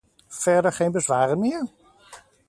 Verder 0.29 0.71
geen 0.73 0.91
bezwaren 0.91 1.39
meer? 1.39 1.67